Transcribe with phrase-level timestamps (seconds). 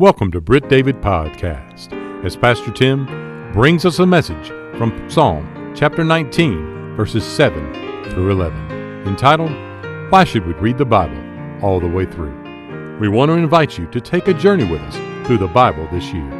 [0.00, 1.92] Welcome to Britt David Podcast
[2.24, 3.04] as Pastor Tim
[3.52, 9.50] brings us a message from Psalm chapter 19, verses 7 through 11, entitled,
[10.10, 11.22] Why Should We Read the Bible
[11.62, 12.98] All the Way Through?
[12.98, 16.14] We want to invite you to take a journey with us through the Bible this
[16.14, 16.32] year.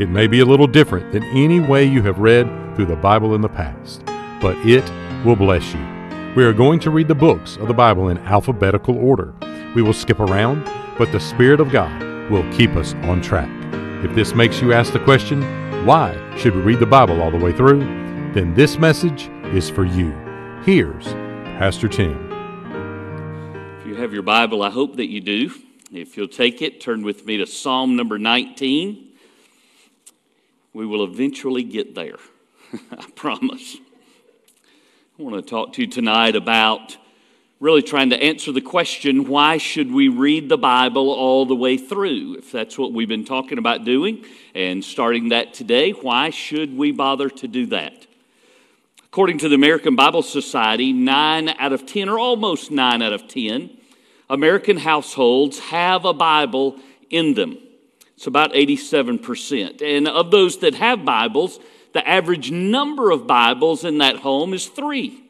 [0.00, 2.46] It may be a little different than any way you have read
[2.76, 4.04] through the Bible in the past,
[4.40, 4.88] but it
[5.24, 5.80] will bless you.
[6.36, 9.34] We are going to read the books of the Bible in alphabetical order.
[9.74, 10.64] We will skip around,
[10.96, 13.50] but the Spirit of God will keep us on track.
[14.04, 15.42] If this makes you ask the question,
[15.84, 17.80] why should we read the Bible all the way through?
[18.32, 20.12] Then this message is for you.
[20.64, 21.06] Here's
[21.58, 22.30] Pastor Tim.
[23.80, 25.50] If you have your Bible, I hope that you do.
[25.92, 29.08] If you'll take it, turn with me to Psalm number 19.
[30.72, 32.18] We will eventually get there.
[32.92, 33.76] I promise.
[35.18, 36.96] I want to talk to you tonight about
[37.60, 41.76] really trying to answer the question why should we read the Bible all the way
[41.76, 42.36] through?
[42.38, 44.24] If that's what we've been talking about doing
[44.54, 48.06] and starting that today, why should we bother to do that?
[49.04, 53.28] According to the American Bible Society, nine out of 10, or almost nine out of
[53.28, 53.76] 10,
[54.30, 56.78] American households have a Bible
[57.10, 57.58] in them.
[58.16, 59.82] It's about 87%.
[59.82, 61.58] And of those that have Bibles,
[61.92, 65.29] the average number of Bibles in that home is three.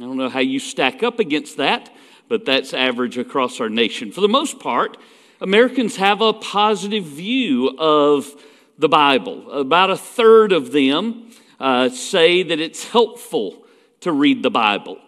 [0.00, 1.88] I don't know how you stack up against that,
[2.28, 4.10] but that's average across our nation.
[4.10, 4.96] For the most part,
[5.40, 8.28] Americans have a positive view of
[8.76, 9.52] the Bible.
[9.52, 13.64] About a third of them uh, say that it's helpful
[14.00, 14.98] to read the Bible.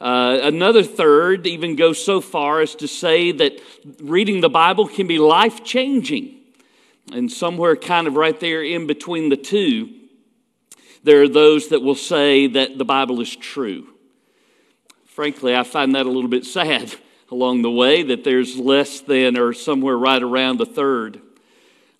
[0.00, 3.60] Uh, another third even goes so far as to say that
[4.00, 6.36] reading the Bible can be life changing.
[7.12, 9.94] And somewhere kind of right there in between the two,
[11.02, 13.88] there are those that will say that the Bible is true.
[15.18, 16.94] Frankly, I find that a little bit sad
[17.32, 21.20] along the way that there's less than or somewhere right around a third.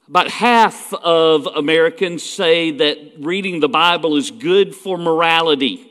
[0.07, 5.85] About half of Americans say that reading the Bible is good for morality.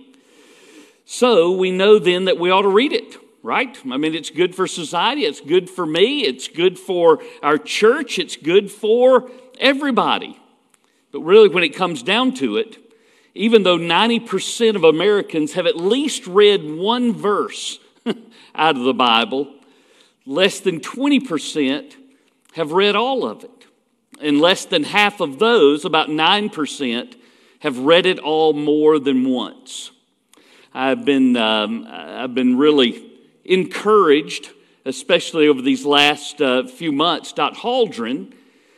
[1.04, 3.78] So we know then that we ought to read it, right?
[3.92, 8.20] I mean, it's good for society, it's good for me, it's good for our church,
[8.20, 9.30] it's good for
[9.60, 10.40] everybody.
[11.12, 12.87] But really, when it comes down to it,
[13.38, 17.80] even though 90% of Americans have at least read one verse
[18.56, 19.54] out of the Bible,
[20.26, 21.96] less than 20%
[22.54, 23.52] have read all of it.
[24.20, 27.16] And less than half of those, about 9%,
[27.60, 29.92] have read it all more than once.
[30.74, 33.12] I've been, um, I've been really
[33.46, 34.50] encouraged,
[34.86, 37.34] especially over these last uh, few months.
[37.34, 38.34] Dot Haldren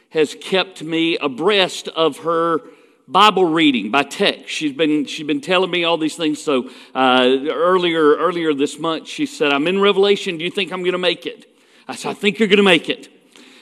[0.10, 2.62] has kept me abreast of her
[3.10, 4.50] Bible reading by text.
[4.50, 6.40] She's been, she's been telling me all these things.
[6.40, 10.38] So uh, earlier, earlier this month, she said, I'm in Revelation.
[10.38, 11.50] Do you think I'm going to make it?
[11.88, 13.10] I said, I think you're going to make it.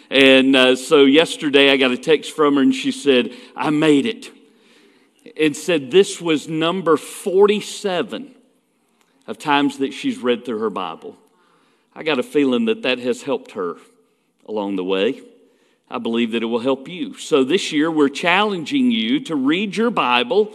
[0.09, 4.05] And uh, so yesterday I got a text from her and she said, I made
[4.05, 4.31] it.
[5.39, 8.35] And said this was number 47
[9.27, 11.17] of times that she's read through her Bible.
[11.95, 13.77] I got a feeling that that has helped her
[14.45, 15.21] along the way.
[15.89, 17.15] I believe that it will help you.
[17.15, 20.53] So this year, we're challenging you to read your Bible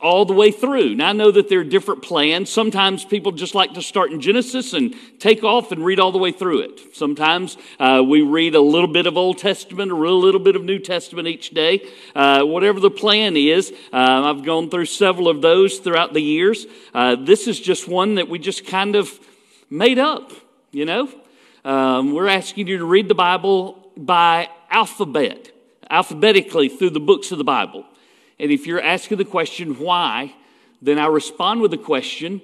[0.00, 0.94] all the way through.
[0.96, 2.50] Now, I know that there are different plans.
[2.50, 6.18] Sometimes people just like to start in Genesis and take off and read all the
[6.18, 6.94] way through it.
[6.94, 10.64] Sometimes uh, we read a little bit of Old Testament, or a little bit of
[10.64, 11.88] New Testament each day.
[12.14, 16.66] Uh, whatever the plan is, uh, I've gone through several of those throughout the years.
[16.92, 19.18] Uh, this is just one that we just kind of
[19.70, 20.32] made up,
[20.72, 21.08] you know?
[21.64, 25.50] Um, we're asking you to read the Bible by alphabet,
[25.90, 27.84] alphabetically through the books of the Bible.
[28.38, 30.34] And if you're asking the question, why,
[30.82, 32.42] then I respond with the question,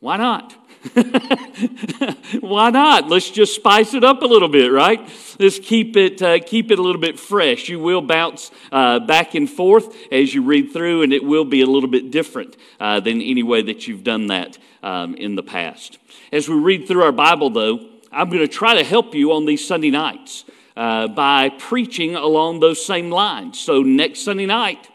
[0.00, 0.54] why not?
[2.40, 3.08] why not?
[3.08, 5.00] Let's just spice it up a little bit, right?
[5.40, 7.68] Let's keep it uh, keep it a little bit fresh.
[7.68, 11.62] You will bounce uh, back and forth as you read through, and it will be
[11.62, 15.42] a little bit different uh, than any way that you've done that um, in the
[15.42, 15.98] past.
[16.32, 19.46] As we read through our Bible, though, I'm going to try to help you on
[19.46, 20.44] these Sunday nights
[20.78, 23.58] uh, by preaching along those same lines.
[23.58, 24.88] So next Sunday night,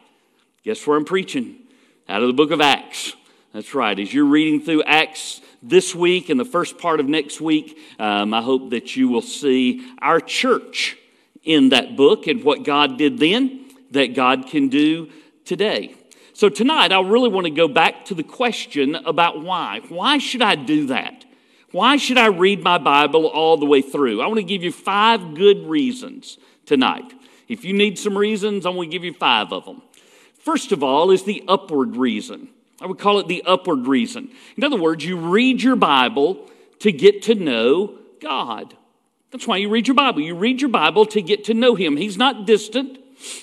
[0.63, 1.57] guess where I'm preaching?
[2.07, 3.13] Out of the book of Acts.
[3.53, 3.99] That's right.
[3.99, 8.33] As you're reading through Acts this week and the first part of next week, um,
[8.33, 10.95] I hope that you will see our church
[11.43, 15.09] in that book and what God did then that God can do
[15.43, 15.95] today.
[16.31, 19.81] So tonight, I really want to go back to the question about why.
[19.89, 21.22] Why should I do that?
[21.73, 24.21] Why should I read my Bible all the way through?
[24.21, 26.37] I want to give you five good reasons
[26.67, 27.11] tonight.
[27.47, 29.81] If you need some reasons, I'm going to give you five of them.
[30.37, 32.49] First of all, is the upward reason.
[32.79, 34.29] I would call it the upward reason.
[34.55, 36.47] In other words, you read your Bible
[36.79, 38.77] to get to know God.
[39.31, 40.21] That's why you read your Bible.
[40.21, 41.97] You read your Bible to get to know Him.
[41.97, 42.99] He's not distant,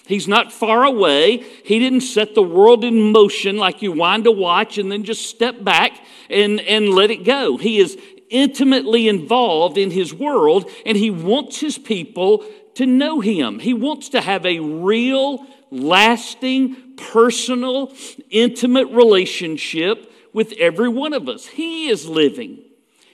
[0.07, 1.39] He's not far away.
[1.65, 5.27] He didn't set the world in motion like you wind a watch and then just
[5.27, 5.93] step back
[6.29, 7.57] and, and let it go.
[7.57, 7.99] He is
[8.31, 12.45] intimately involved in His world, and He wants His people
[12.75, 13.59] to know Him.
[13.59, 17.93] He wants to have a real, lasting, personal,
[18.31, 21.47] intimate relationship with every one of us.
[21.47, 22.61] He is living,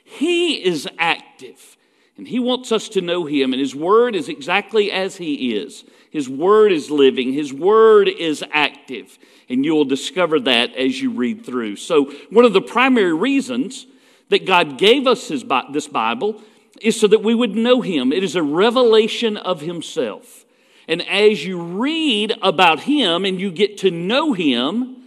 [0.04, 1.76] He is active.
[2.16, 5.84] And he wants us to know him, and his word is exactly as he is.
[6.10, 9.18] His word is living, his word is active,
[9.50, 11.76] and you will discover that as you read through.
[11.76, 13.86] So, one of the primary reasons
[14.28, 16.40] that God gave us his, this Bible
[16.80, 18.12] is so that we would know him.
[18.12, 20.44] It is a revelation of himself.
[20.88, 25.04] And as you read about him and you get to know him,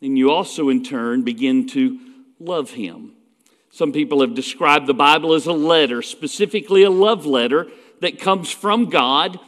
[0.00, 1.98] then you also in turn begin to
[2.38, 3.12] love him.
[3.70, 7.68] Some people have described the Bible as a letter, specifically a love letter
[8.00, 9.38] that comes from God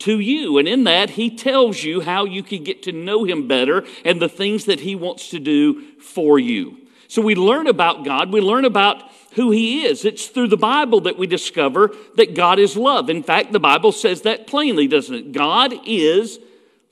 [0.00, 0.58] to you.
[0.58, 4.20] And in that, He tells you how you can get to know Him better and
[4.20, 6.76] the things that He wants to do for you.
[7.08, 9.02] So we learn about God, we learn about
[9.32, 10.04] who He is.
[10.04, 13.10] It's through the Bible that we discover that God is love.
[13.10, 15.32] In fact, the Bible says that plainly, doesn't it?
[15.32, 16.38] God is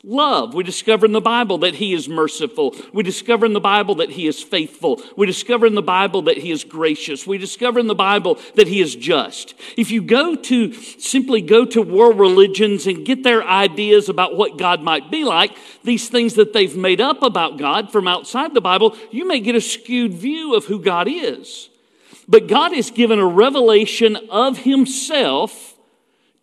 [0.06, 0.55] love.
[0.55, 2.75] We discover in the Bible that He is merciful.
[2.93, 5.03] We discover in the Bible that He is faithful.
[5.17, 7.26] We discover in the Bible that He is gracious.
[7.26, 9.55] We discover in the Bible that He is just.
[9.76, 14.56] If you go to simply go to world religions and get their ideas about what
[14.56, 18.61] God might be like, these things that they've made up about God from outside the
[18.61, 21.69] Bible, you may get a skewed view of who God is.
[22.29, 25.75] But God has given a revelation of Himself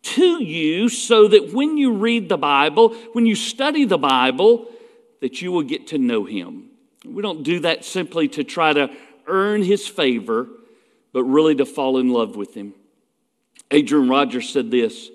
[0.04, 4.70] to you so that when you read the Bible, when you study the Bible,
[5.22, 6.70] that you will get to know him.
[7.06, 8.90] We don't do that simply to try to
[9.28, 10.48] earn his favor,
[11.12, 12.74] but really to fall in love with him.
[13.72, 15.10] Adrian Rogers said this.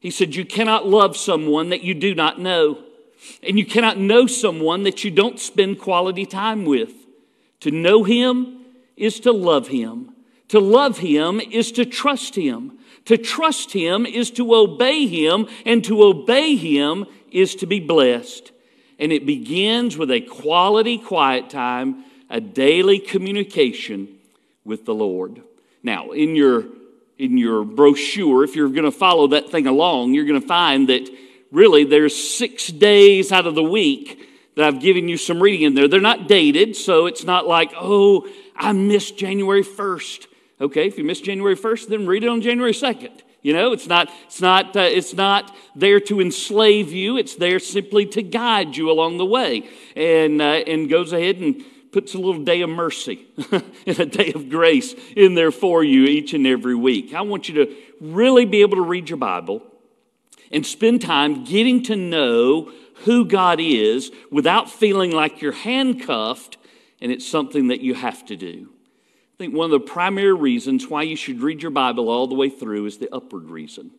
[0.00, 2.82] He said, You cannot love someone that you do not know,
[3.42, 6.92] and you cannot know someone that you don't spend quality time with.
[7.60, 8.64] To know him
[8.96, 10.13] is to love him.
[10.48, 12.78] To love him is to trust him.
[13.06, 18.52] To trust Him is to obey Him, and to obey Him is to be blessed.
[18.98, 24.08] And it begins with a quality quiet time, a daily communication
[24.64, 25.42] with the Lord.
[25.82, 26.64] Now, in your
[27.16, 30.88] in your brochure, if you're going to follow that thing along, you're going to find
[30.88, 31.08] that
[31.52, 35.74] really there's six days out of the week that I've given you some reading in
[35.74, 35.86] there.
[35.86, 40.26] They're not dated, so it's not like, oh, I missed January 1st.
[40.64, 43.20] Okay, if you miss January 1st, then read it on January 2nd.
[43.42, 47.18] You know, it's not, it's not, uh, it's not there to enslave you.
[47.18, 49.68] It's there simply to guide you along the way.
[49.94, 51.62] And, uh, and goes ahead and
[51.92, 56.04] puts a little day of mercy and a day of grace in there for you
[56.04, 57.12] each and every week.
[57.12, 59.62] I want you to really be able to read your Bible
[60.50, 62.72] and spend time getting to know
[63.04, 66.56] who God is without feeling like you're handcuffed
[67.02, 68.73] and it's something that you have to do.
[69.34, 72.36] I think one of the primary reasons why you should read your Bible all the
[72.36, 73.90] way through is the upward reason.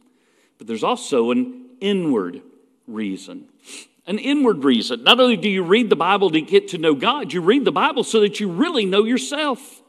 [0.58, 2.42] But there's also an inward
[2.88, 3.50] reason.
[4.08, 5.04] An inward reason.
[5.04, 7.74] Not only do you read the Bible to get to know God, you read the
[7.74, 9.82] Bible so that you really know yourself.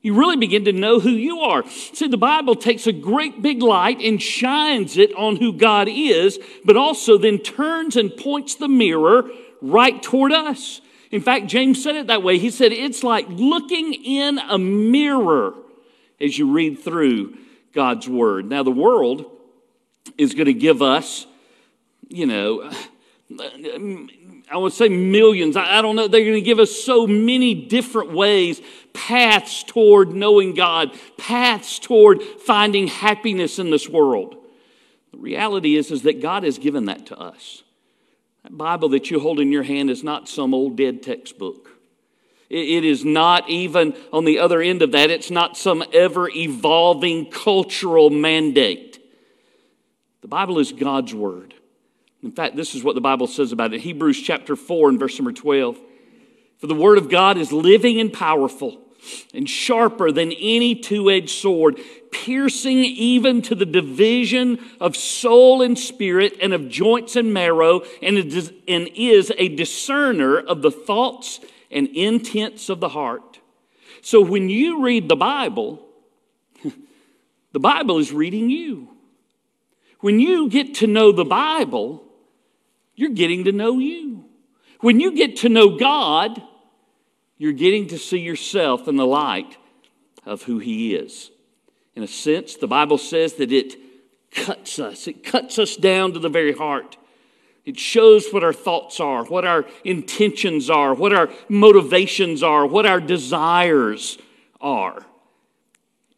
[0.00, 1.68] You really begin to know who you are.
[1.68, 6.38] See, the Bible takes a great big light and shines it on who God is,
[6.64, 9.28] but also then turns and points the mirror
[9.60, 10.80] right toward us.
[11.10, 12.38] In fact, James said it that way.
[12.38, 15.54] He said, It's like looking in a mirror
[16.20, 17.36] as you read through
[17.72, 18.46] God's Word.
[18.46, 19.24] Now, the world
[20.16, 21.26] is going to give us,
[22.08, 22.70] you know,
[24.50, 25.56] I would say millions.
[25.56, 26.08] I don't know.
[26.08, 28.60] They're going to give us so many different ways,
[28.94, 34.36] paths toward knowing God, paths toward finding happiness in this world.
[35.12, 37.62] The reality is, is that God has given that to us.
[38.48, 41.68] That Bible that you hold in your hand is not some old dead textbook.
[42.48, 47.30] It is not even on the other end of that, it's not some ever evolving
[47.30, 48.98] cultural mandate.
[50.22, 51.52] The Bible is God's Word.
[52.22, 55.18] In fact, this is what the Bible says about it Hebrews chapter 4 and verse
[55.18, 55.78] number 12.
[56.56, 58.80] For the Word of God is living and powerful
[59.32, 65.78] and sharper than any two edged sword, piercing even to the division of soul and
[65.78, 71.40] spirit and of joints and marrow, and is a discerner of the thoughts
[71.70, 73.40] and intents of the heart.
[74.00, 75.86] So when you read the Bible,
[77.52, 78.88] the Bible is reading you.
[80.00, 82.04] When you get to know the Bible,
[82.94, 84.24] you're getting to know you.
[84.80, 86.40] When you get to know God,
[87.38, 89.56] you're getting to see yourself in the light
[90.26, 91.30] of who He is.
[91.94, 92.54] in a sense.
[92.54, 93.74] The Bible says that it
[94.30, 96.96] cuts us, it cuts us down to the very heart.
[97.64, 102.86] It shows what our thoughts are, what our intentions are, what our motivations are, what
[102.86, 104.16] our desires
[104.60, 105.04] are.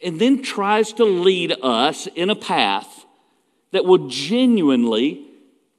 [0.03, 3.07] And then tries to lead us in a path
[3.73, 5.27] that will genuinely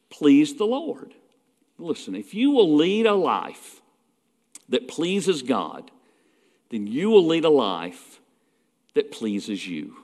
[0.09, 1.13] please the Lord.
[1.77, 3.80] Listen, if you will lead a life
[4.71, 5.91] that pleases God,
[6.69, 8.19] then you will lead a life
[8.95, 9.95] that pleases you.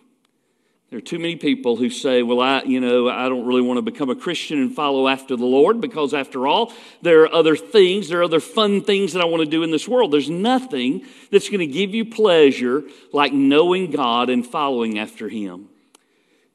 [0.89, 3.77] There are too many people who say, Well, I, you know, I don't really want
[3.77, 6.71] to become a Christian and follow after the Lord because, after all,
[7.01, 9.71] there are other things, there are other fun things that I want to do in
[9.71, 10.13] this world.
[10.13, 15.67] There's nothing that's going to give you pleasure like knowing God and following after Him.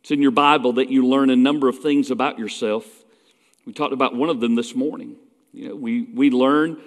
[0.01, 2.87] It's in your Bible that you learn a number of things about yourself.
[3.67, 5.17] We talked about one of them this morning.
[5.53, 6.81] You know, we, we learn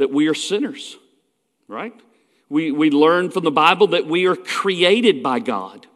[0.00, 0.96] that we are sinners,
[1.68, 1.94] right?
[2.48, 5.86] We, we learn from the Bible that we are created by God.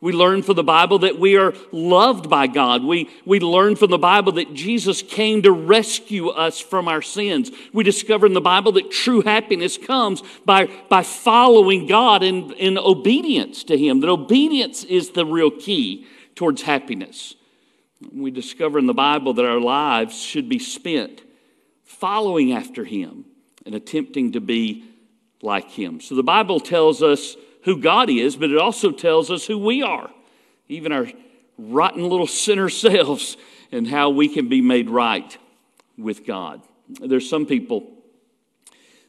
[0.00, 2.84] We learn from the Bible that we are loved by God.
[2.84, 7.50] We, we learn from the Bible that Jesus came to rescue us from our sins.
[7.72, 12.78] We discover in the Bible that true happiness comes by, by following God in, in
[12.78, 17.34] obedience to Him, that obedience is the real key towards happiness.
[18.12, 21.22] We discover in the Bible that our lives should be spent
[21.82, 23.24] following after Him
[23.68, 24.82] and attempting to be
[25.42, 26.00] like Him.
[26.00, 29.82] So the Bible tells us who God is, but it also tells us who we
[29.82, 30.08] are,
[30.68, 31.06] even our
[31.58, 33.36] rotten little sinner selves,
[33.70, 35.36] and how we can be made right
[35.98, 36.62] with God.
[36.88, 37.92] There's some people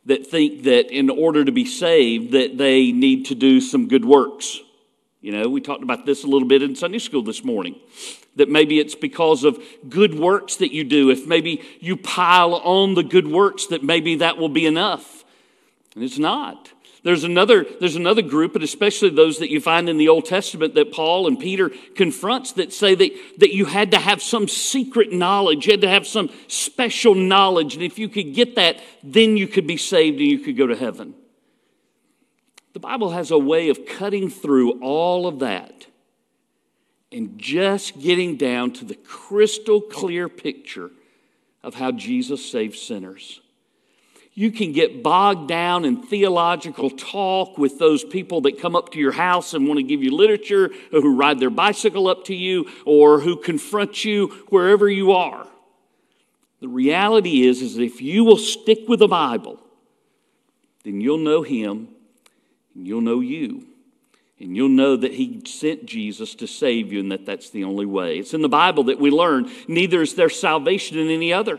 [0.07, 4.03] that think that in order to be saved that they need to do some good
[4.03, 4.59] works.
[5.21, 7.75] You know, we talked about this a little bit in Sunday school this morning.
[8.37, 11.09] That maybe it's because of good works that you do.
[11.09, 15.25] If maybe you pile on the good works, that maybe that will be enough.
[15.93, 16.71] And it's not.
[17.03, 20.75] There's another, there's another group, and especially those that you find in the Old Testament
[20.75, 25.11] that Paul and Peter confronts that say that, that you had to have some secret
[25.11, 29.37] knowledge, you had to have some special knowledge, and if you could get that, then
[29.37, 31.13] you could be saved and you could go to heaven.
[32.79, 35.87] The Bible has a way of cutting through all of that
[37.11, 40.89] and just getting down to the crystal clear picture
[41.61, 43.41] of how Jesus saves sinners.
[44.33, 48.97] You can get bogged down in theological talk with those people that come up to
[48.97, 52.33] your house and want to give you literature, or who ride their bicycle up to
[52.33, 55.45] you, or who confront you wherever you are.
[56.61, 59.59] The reality is, is if you will stick with the Bible,
[60.85, 61.89] then you'll know Him
[62.79, 63.65] and you'll know you.
[64.39, 67.85] And you'll know that He sent Jesus to save you and that that's the only
[67.85, 68.17] way.
[68.17, 71.57] It's in the Bible that we learn neither is there salvation in any other.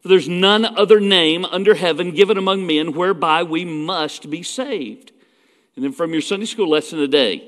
[0.00, 5.12] For there's none other name under heaven given among men whereby we must be saved.
[5.76, 7.46] And then from your Sunday school lesson today,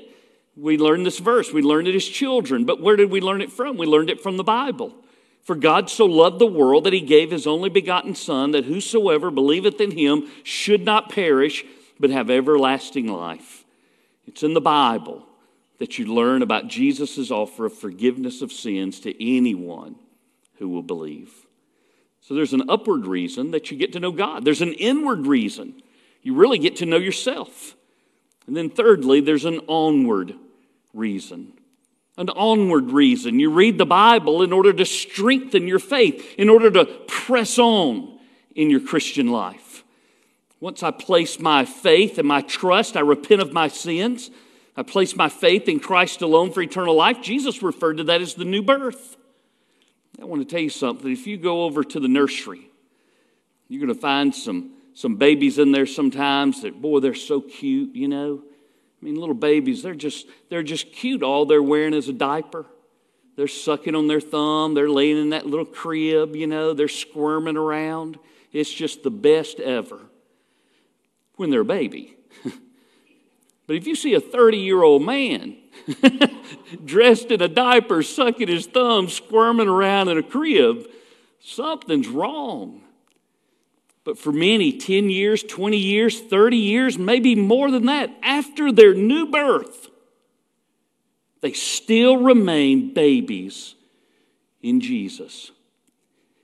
[0.55, 1.51] we learned this verse.
[1.51, 3.77] We learned it as children, but where did we learn it from?
[3.77, 4.93] We learned it from the Bible.
[5.41, 9.31] For God so loved the world that he gave his only begotten Son, that whosoever
[9.31, 11.63] believeth in him should not perish,
[11.99, 13.65] but have everlasting life.
[14.25, 15.25] It's in the Bible
[15.79, 19.95] that you learn about Jesus' offer of forgiveness of sins to anyone
[20.57, 21.33] who will believe.
[22.21, 25.81] So there's an upward reason that you get to know God, there's an inward reason.
[26.21, 27.75] You really get to know yourself.
[28.47, 30.33] And then, thirdly, there's an onward
[30.93, 31.53] reason.
[32.17, 33.39] An onward reason.
[33.39, 38.19] You read the Bible in order to strengthen your faith, in order to press on
[38.55, 39.83] in your Christian life.
[40.59, 44.31] Once I place my faith and my trust, I repent of my sins.
[44.75, 47.21] I place my faith in Christ alone for eternal life.
[47.21, 49.17] Jesus referred to that as the new birth.
[50.19, 51.11] I want to tell you something.
[51.11, 52.71] If you go over to the nursery,
[53.67, 57.95] you're going to find some, some babies in there sometimes that, boy, they're so cute,
[57.95, 58.41] you know.
[58.43, 61.21] I mean, little babies, they're just, they're just cute.
[61.21, 62.65] All they're wearing is a diaper.
[63.35, 64.73] They're sucking on their thumb.
[64.73, 66.73] They're laying in that little crib, you know.
[66.73, 68.17] They're squirming around.
[68.51, 69.99] It's just the best ever
[71.37, 72.17] when they're a baby.
[73.67, 75.55] but if you see a 30 year old man,
[76.85, 80.85] dressed in a diaper, sucking his thumb, squirming around in a crib,
[81.39, 82.81] something's wrong.
[84.03, 88.93] But for many, 10 years, 20 years, 30 years, maybe more than that, after their
[88.93, 89.89] new birth,
[91.41, 93.75] they still remain babies
[94.61, 95.51] in Jesus.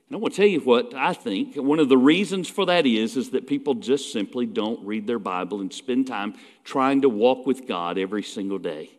[0.08, 2.86] And I want to tell you what I think one of the reasons for that
[2.86, 7.08] is is that people just simply don't read their Bible and spend time trying to
[7.08, 8.90] walk with God every single day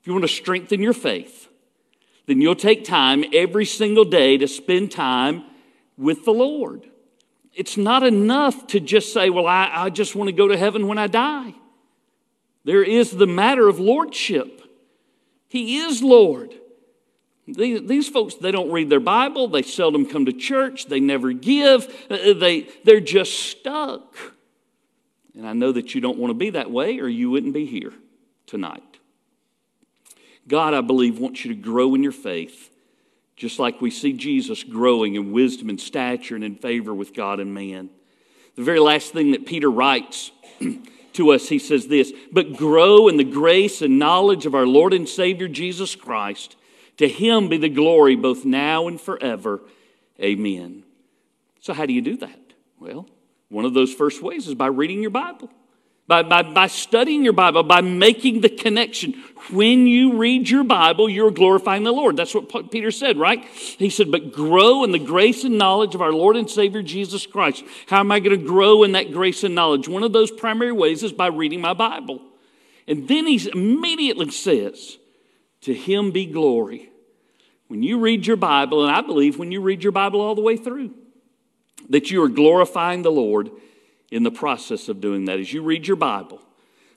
[0.00, 1.48] If you want to strengthen your faith,
[2.26, 5.44] then you'll take time every single day to spend time
[5.96, 6.88] with the Lord.
[7.54, 10.88] It's not enough to just say, Well, I, I just want to go to heaven
[10.88, 11.54] when I die.
[12.64, 14.62] There is the matter of lordship.
[15.48, 16.54] He is Lord.
[17.48, 19.48] These, these folks, they don't read their Bible.
[19.48, 20.86] They seldom come to church.
[20.86, 21.86] They never give.
[22.10, 24.14] Uh, uh, they, they're just stuck.
[25.34, 27.64] And I know that you don't want to be that way, or you wouldn't be
[27.64, 27.94] here
[28.46, 28.82] tonight.
[30.46, 32.70] God, I believe, wants you to grow in your faith,
[33.36, 37.40] just like we see Jesus growing in wisdom and stature and in favor with God
[37.40, 37.88] and man.
[38.56, 40.32] The very last thing that Peter writes
[41.14, 44.92] to us, he says this But grow in the grace and knowledge of our Lord
[44.92, 46.56] and Savior Jesus Christ.
[46.98, 49.60] To him be the glory both now and forever.
[50.20, 50.82] Amen.
[51.60, 52.38] So, how do you do that?
[52.78, 53.06] Well,
[53.48, 55.50] one of those first ways is by reading your Bible,
[56.06, 59.14] by, by, by studying your Bible, by making the connection.
[59.50, 62.16] When you read your Bible, you're glorifying the Lord.
[62.16, 63.44] That's what Peter said, right?
[63.44, 67.26] He said, But grow in the grace and knowledge of our Lord and Savior Jesus
[67.26, 67.64] Christ.
[67.86, 69.88] How am I going to grow in that grace and knowledge?
[69.88, 72.20] One of those primary ways is by reading my Bible.
[72.86, 74.98] And then he immediately says,
[75.62, 76.90] To him be glory.
[77.68, 80.40] When you read your Bible, and I believe when you read your Bible all the
[80.40, 80.94] way through,
[81.90, 83.50] that you are glorifying the Lord
[84.10, 85.38] in the process of doing that.
[85.38, 86.40] As you read your Bible,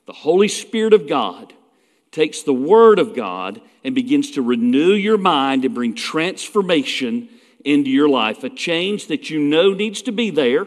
[0.06, 1.52] the Holy Spirit of God
[2.10, 7.28] takes the Word of God and begins to renew your mind and bring transformation
[7.64, 10.66] into your life, a change that you know needs to be there,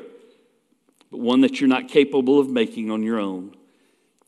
[1.12, 3.56] but one that you're not capable of making on your own.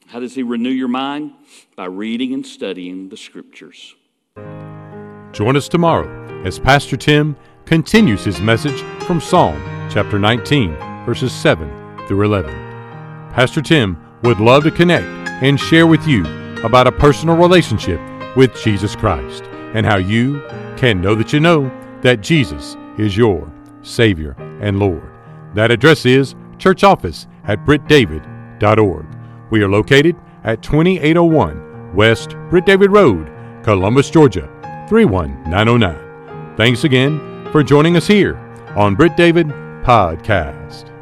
[0.08, 1.34] How does He renew your mind?
[1.76, 3.94] By reading and studying the Scriptures.
[5.34, 7.36] Join us tomorrow as Pastor Tim
[7.66, 9.62] continues his message from Psalm
[9.92, 10.74] chapter 19,
[11.06, 11.70] verses 7
[12.08, 12.50] through 11.
[13.34, 15.06] Pastor Tim would love to connect
[15.44, 16.26] and share with you
[16.64, 18.00] about a personal relationship
[18.38, 20.42] with Jesus Christ and how you
[20.78, 21.70] can know that you know
[22.02, 25.12] that Jesus is your Savior and Lord.
[25.54, 29.17] That address is church office at brittdavid.org.
[29.50, 33.32] We are located at 2801 West Britt David Road,
[33.64, 34.50] Columbus, Georgia
[34.90, 36.56] 31909.
[36.58, 38.36] Thanks again for joining us here
[38.76, 39.48] on Britt David
[39.84, 40.97] Podcast.